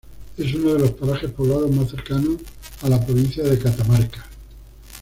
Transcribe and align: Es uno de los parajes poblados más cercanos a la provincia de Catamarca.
Es 0.35 0.55
uno 0.55 0.73
de 0.73 0.79
los 0.79 0.91
parajes 0.93 1.29
poblados 1.29 1.69
más 1.69 1.91
cercanos 1.91 2.37
a 2.81 2.89
la 2.89 3.05
provincia 3.05 3.43
de 3.43 3.59
Catamarca. 3.59 4.25